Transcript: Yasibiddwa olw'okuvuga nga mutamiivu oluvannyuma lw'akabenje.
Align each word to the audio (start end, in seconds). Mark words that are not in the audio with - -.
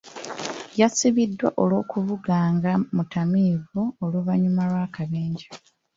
Yasibiddwa 0.79 1.49
olw'okuvuga 1.61 2.37
nga 2.55 2.73
mutamiivu 2.95 3.83
oluvannyuma 4.03 4.61
lw'akabenje. 4.69 5.47